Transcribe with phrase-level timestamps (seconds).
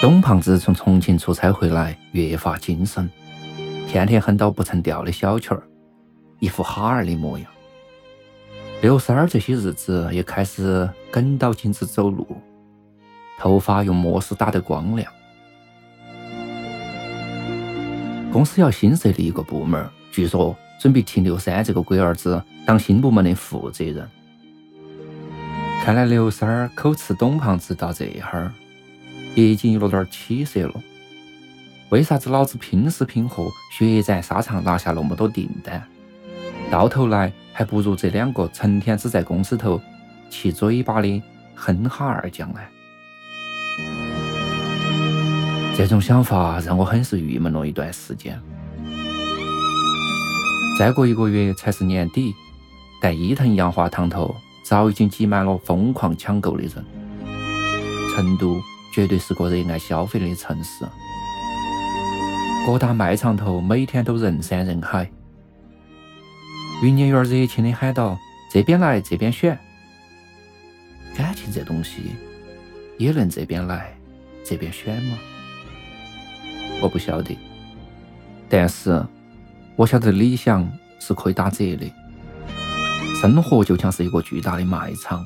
[0.00, 3.10] 董胖子从重庆出差回来，越发精神，
[3.88, 5.60] 天天哼到不成调的小曲儿，
[6.38, 7.50] 一副哈儿的模样。
[8.80, 12.24] 刘三儿这些日子也开始跟到镜子走路，
[13.40, 15.12] 头发用摩丝打得光亮。
[18.32, 24.08] 公司要新设立一个部门，据说准备提刘三这个龟儿子当新部门的负责人。
[25.84, 28.54] 看来刘三儿口吃董胖子到这哈儿。
[29.34, 30.74] 已经有了点起色了。
[31.90, 35.82] 为啥子老子拼死拼活血战沙场拿下那么多订单，
[36.70, 39.80] 到头来还不如这两个成天只在公司头
[40.28, 41.22] 起嘴巴的
[41.54, 42.60] 哼哈二将呢？
[45.76, 48.38] 这种想法让我很是郁闷了一段时间。
[50.78, 52.34] 再过一个月才是年底，
[53.00, 56.84] 但伊藤洋华堂头早已经挤满了疯狂抢购的人。
[58.14, 58.60] 成都。
[58.98, 60.84] 绝对是个热爱消费的城市，
[62.66, 65.08] 各大卖场头每天都人山人海。
[66.82, 68.18] 营业员热情的喊道
[68.50, 69.56] ：“这边来，这边选。”
[71.16, 72.16] 感情这东西
[72.98, 73.96] 也能这边来，
[74.44, 75.16] 这边选吗？
[76.82, 77.38] 我不晓得，
[78.48, 79.00] 但是
[79.76, 80.68] 我晓得理想
[80.98, 81.88] 是可以打折的。
[83.20, 85.24] 生活就像是一个巨大的卖场，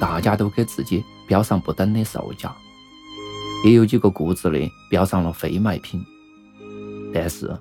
[0.00, 2.52] 大家都给自己标上不等的售价。
[3.64, 4.58] 也有几个固执的
[4.90, 6.04] 标上了非卖品，
[7.14, 7.56] 但是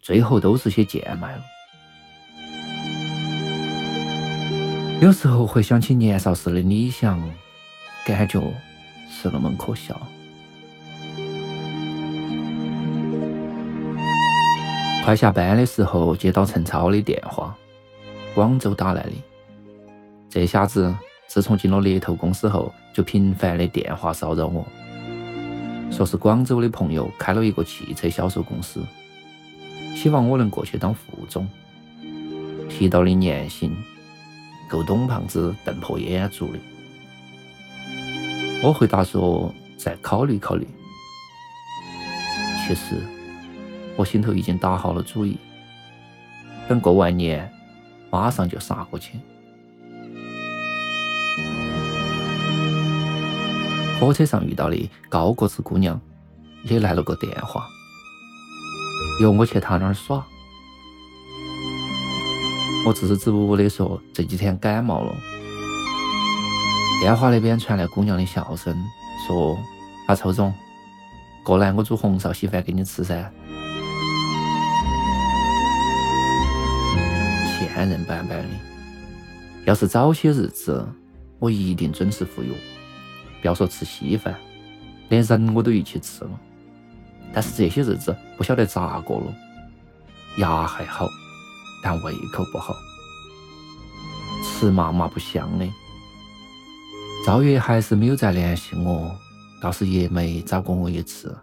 [0.00, 1.42] 最后都是些贱卖了。
[5.00, 7.20] 有时候回想起年少时的理想，
[8.06, 8.40] 感觉
[9.10, 10.00] 是那么可笑。
[15.04, 17.54] 快下班的时候，接到陈超的电话，
[18.34, 19.12] 广州打来的。
[20.30, 20.94] 这下子
[21.26, 24.64] 自从进了猎头公司后，就频繁的电话骚扰我。
[25.92, 28.82] 说是广州的朋友开了一个汽车销售公司，
[29.94, 31.46] 希望我能过去当副总。
[32.68, 33.76] 提到的年薪
[34.70, 36.58] 够董胖子瞪破眼珠的。
[38.64, 40.66] 我回答说再考虑考虑。
[42.66, 42.96] 其实
[43.96, 45.36] 我心头已经打好了主意，
[46.66, 47.52] 等过完年
[48.10, 49.18] 马上就杀过去。
[54.02, 56.00] 火车上遇到的高个子姑娘
[56.64, 57.68] 也来了个电话，
[59.20, 60.26] 约我去她那儿耍。
[62.84, 65.14] 我支支吾吾的说这几天感冒了。
[67.00, 68.76] 电话那边传来姑娘的笑声，
[69.24, 69.56] 说
[70.08, 70.52] ：“啊，臭总，
[71.44, 73.14] 过来我煮红烧稀饭给你吃噻。”
[77.56, 78.48] 现任板板的，
[79.64, 80.84] 要是早些日子，
[81.38, 82.52] 我一定准时赴约。
[83.42, 84.38] 不要说吃稀饭，
[85.08, 86.30] 连人我都一起吃了。
[87.34, 89.34] 但是这些日子不晓得咋过了，
[90.38, 91.08] 牙还好，
[91.82, 92.72] 但胃口不好，
[94.44, 95.66] 吃嘛嘛不香的。
[97.26, 99.10] 赵月还是没有再联系我，
[99.60, 101.36] 倒是叶梅找过我一次，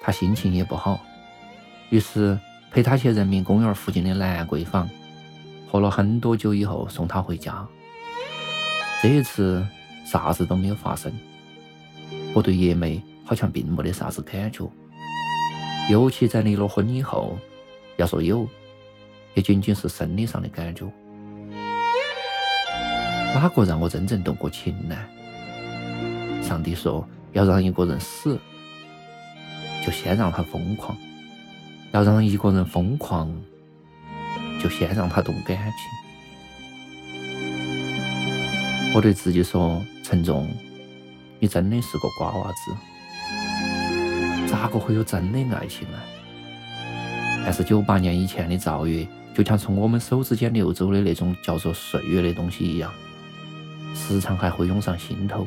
[0.00, 1.00] 她心情也不好，
[1.90, 2.38] 于是
[2.70, 4.88] 陪她去人民公园附近的兰桂坊，
[5.68, 7.66] 喝了很多酒以后送她回家。
[9.02, 9.66] 这一次。
[10.10, 11.12] 啥子都没有发生，
[12.32, 14.70] 我对叶梅好像并没得啥子感觉，
[15.90, 17.36] 尤其在离了婚以后，
[17.96, 18.48] 要说有，
[19.34, 20.86] 也仅仅是生理上的感觉。
[23.34, 24.96] 哪个让我真正动过情呢？
[26.40, 28.38] 上帝说，要让一个人死，
[29.84, 30.96] 就先让他疯狂；
[31.90, 33.28] 要让一个人疯狂，
[34.62, 36.05] 就先让他动感情。
[38.96, 40.48] 我对自己说：“陈总，
[41.38, 42.74] 你真的是个瓜娃子，
[44.50, 45.98] 咋个会有真的爱情呢？”
[47.44, 52.90] 但是九八年以前的赵月，就像从我们手指间流走的那种叫做岁月的东西一样，
[53.94, 55.46] 时常还会涌上心头。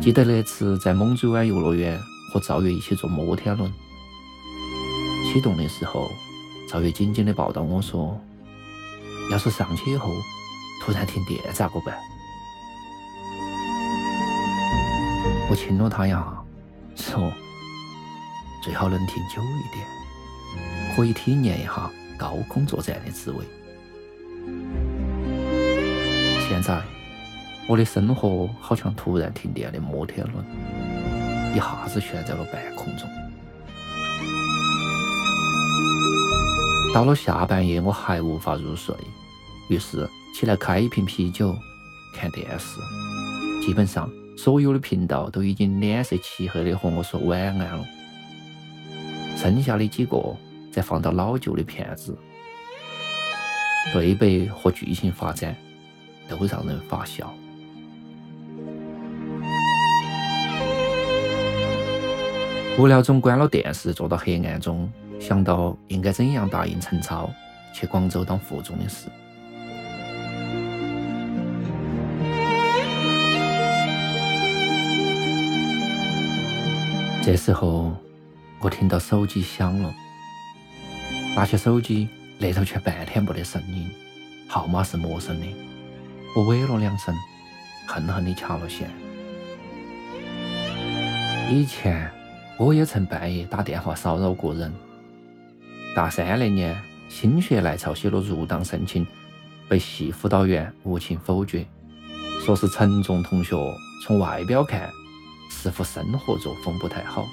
[0.00, 1.96] 记得那次在猛追湾游乐园
[2.32, 3.72] 和赵月一起坐摩天轮，
[5.32, 6.10] 启动的时候，
[6.68, 8.20] 赵月紧紧地抱到我说
[9.30, 10.10] ：“要是上去以后
[10.84, 11.94] 突然停电咋个办？”
[15.48, 16.26] 我亲了他一下，
[16.96, 17.32] 说
[18.64, 19.86] ：“最好能停久一点。”
[20.96, 23.44] 可以体验一下高空作战的滋味。
[26.48, 26.82] 现在，
[27.66, 30.44] 我的生活好像突然停电的摩天轮，
[31.54, 33.08] 一下子悬在了半空中。
[36.92, 38.94] 到了下半夜，我还无法入睡，
[39.68, 41.56] 于是起来开一瓶啤酒，
[42.14, 42.78] 看电视。
[43.64, 47.84] 基本上，所有的频道都已经脸色漆黑的和我说晚安了，
[49.36, 50.36] 剩下的几个。
[50.72, 52.16] 再放到老旧的片子，
[53.92, 55.54] 对白和剧情发展
[56.26, 57.30] 都让人发笑。
[62.78, 67.30] 无聊中关了电视，坐到黑暗中，想到应该怎样答应陈超
[67.74, 69.08] 去广州当副总的事。
[77.24, 77.96] 这时候，
[78.60, 79.94] 我听到手机响了。
[81.36, 83.88] 拿起手机，那头却半天没得声音，
[84.48, 85.46] 号码是陌生的。
[86.34, 87.14] 我喂了两声，
[87.86, 88.90] 恨恨地掐了线。
[91.48, 92.10] 以前
[92.58, 94.72] 我也曾半夜打电话骚扰过人。
[95.94, 96.76] 大三那年，
[97.08, 99.06] 心血来潮写了入党申请，
[99.68, 101.64] 被系辅导员无情否决，
[102.44, 103.54] 说是陈重同学
[104.04, 104.90] 从外表看
[105.62, 107.24] 似乎生活作风不太好。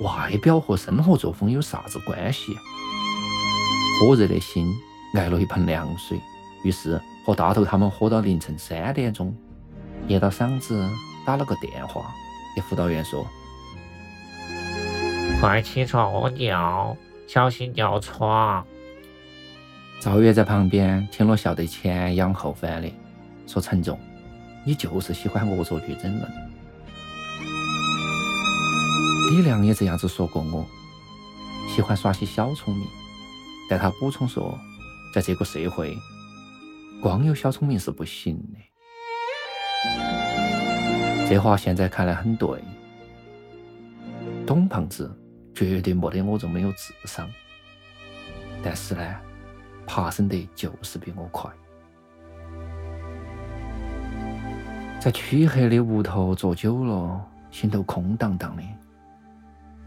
[0.00, 2.56] 外表和生活作风有啥子关系？
[4.00, 4.74] 火热的心
[5.12, 6.18] 挨了一盆凉水，
[6.64, 9.36] 于是和大头他们喝到凌晨三点钟，
[10.08, 10.88] 噎到嗓子，
[11.26, 12.14] 打了个电话
[12.54, 13.26] 给辅导员说
[15.38, 16.96] ：“快起床屙尿，
[17.26, 18.66] 小心尿床。”
[20.00, 22.90] 赵月在旁边听了，笑得前仰后翻的，
[23.46, 24.00] 说：“陈总，
[24.64, 26.22] 你就是喜欢恶作剧整人。”
[29.28, 30.64] 李亮也这样子说过我，
[31.68, 32.86] 喜欢耍些小聪明，
[33.68, 34.56] 但他补充说，
[35.12, 35.96] 在这个社会，
[37.02, 38.58] 光有小聪明是不行的。
[41.28, 42.62] 这话现在看来很对，
[44.46, 45.12] 董胖子
[45.52, 47.28] 绝对没得我这么有智商，
[48.62, 49.16] 但是呢，
[49.86, 51.50] 爬升得就是比我快。
[55.00, 57.20] 在黢黑的屋头坐久了，
[57.50, 58.62] 心头空荡荡的。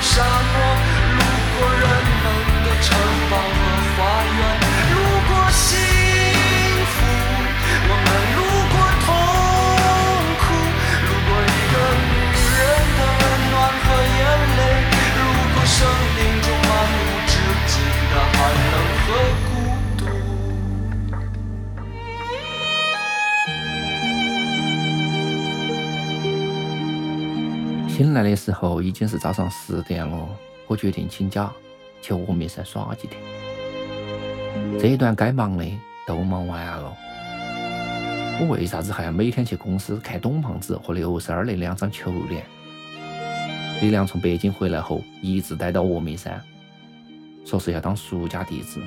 [0.00, 0.54] 沙漠，
[1.16, 1.20] 路
[1.58, 2.24] 过人们
[2.64, 2.86] 的城
[3.30, 3.55] 堡。
[28.16, 30.28] 来的时候已经是早上十点了，
[30.66, 31.52] 我决定请假
[32.00, 33.20] 去峨眉山耍几天。
[34.80, 35.64] 这一段该忙的
[36.06, 36.96] 都忙完了，
[38.40, 42.44] 我为啥子还要每天去公司看董胖子和刘三儿那两张球脸？
[43.80, 46.42] 李亮从北京回来后一直待到峨眉山，
[47.44, 48.80] 说是要当俗家弟子。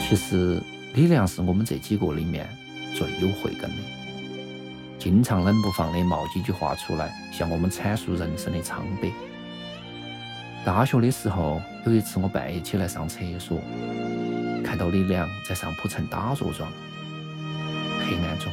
[0.00, 2.46] 其其实李良是我们这几个里面
[2.94, 3.76] 最有慧根的，
[5.02, 9.10] 经常冷不防的冒几句话出来，向我们阐述人生的苍白。
[10.64, 13.58] 大学的时候，有一次我半夜起来上厕所，
[14.64, 16.70] 看到李良在上铺呈打坐状，
[18.06, 18.52] 黑暗中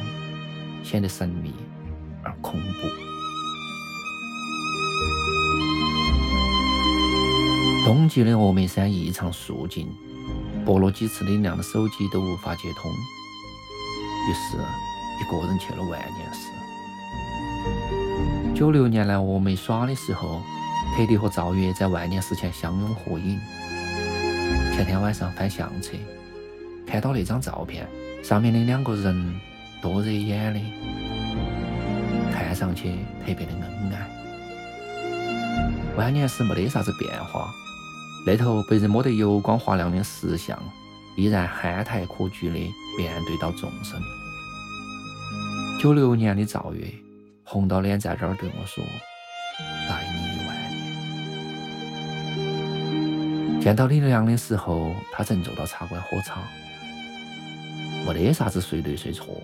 [0.82, 1.54] 显得神秘
[2.24, 2.88] 而恐怖。
[7.84, 9.86] 冬季的峨眉山异常肃静，
[10.66, 14.58] 拨了几次李亮的手机都无法接通，于是
[15.20, 16.50] 一个人去了万年寺。
[18.54, 20.40] 九六年来峨眉耍的时候。
[20.96, 23.38] 特地和赵月在万年寺前相拥合影。
[24.74, 25.92] 前天晚上翻相册，
[26.84, 27.86] 看到那张照片，
[28.24, 29.40] 上面的两个人
[29.80, 30.60] 多惹眼的，
[32.32, 34.10] 看上去特别的恩爱。
[35.96, 37.48] 万年寺没得啥子变化，
[38.26, 40.58] 那头被人摸得油光滑亮的石像，
[41.16, 42.58] 依然憨态可掬的
[42.98, 44.02] 面对到众生。
[45.80, 46.86] 九六年的赵月
[47.42, 48.84] 红到脸在这儿对我说
[49.88, 50.54] ：“爱你一万
[53.48, 56.42] 年。”见到李良的时候，他正坐到茶馆喝茶，
[58.06, 59.40] 没得啥子谁对谁错，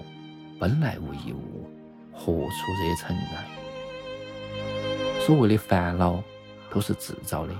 [0.61, 1.67] 本来无一物，
[2.13, 3.47] 何处惹尘埃？
[5.25, 6.23] 所谓的烦恼
[6.71, 7.55] 都是自找的。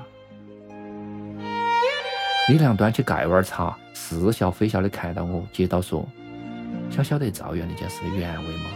[2.49, 6.07] 李良端起盖碗茶，似笑非笑的看到我，接到说
[6.91, 8.71] ：“想晓得赵源那件事的原委吗？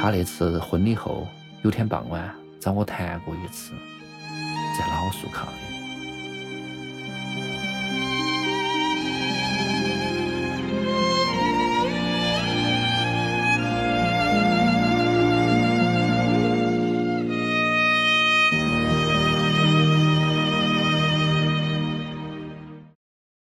[0.00, 1.26] 他那次婚礼后，
[1.62, 3.72] 有天傍晚找我谈过一次，
[4.78, 5.77] 在老树坑里。”